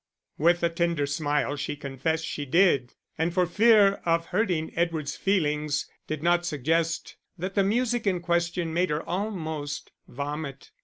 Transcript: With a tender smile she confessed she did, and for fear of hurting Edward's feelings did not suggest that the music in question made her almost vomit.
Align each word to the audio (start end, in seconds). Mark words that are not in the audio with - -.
With 0.39 0.63
a 0.63 0.69
tender 0.71 1.05
smile 1.05 1.55
she 1.55 1.75
confessed 1.75 2.25
she 2.25 2.43
did, 2.43 2.95
and 3.19 3.31
for 3.31 3.45
fear 3.45 4.01
of 4.03 4.25
hurting 4.25 4.75
Edward's 4.75 5.15
feelings 5.15 5.87
did 6.07 6.23
not 6.23 6.43
suggest 6.43 7.17
that 7.37 7.53
the 7.53 7.63
music 7.63 8.07
in 8.07 8.19
question 8.19 8.73
made 8.73 8.89
her 8.89 9.03
almost 9.07 9.91
vomit. 10.07 10.71